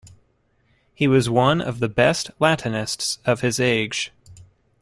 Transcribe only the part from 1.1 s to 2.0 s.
one of the